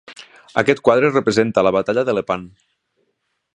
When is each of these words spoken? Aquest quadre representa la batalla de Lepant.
Aquest 0.61 0.81
quadre 0.87 1.11
representa 1.11 1.65
la 1.67 1.73
batalla 1.77 2.05
de 2.09 2.19
Lepant. 2.19 2.49